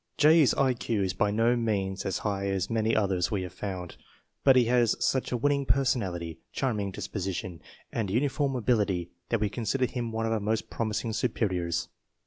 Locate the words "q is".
0.73-1.13